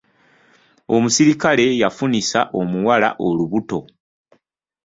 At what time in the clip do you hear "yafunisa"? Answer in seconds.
1.81-2.39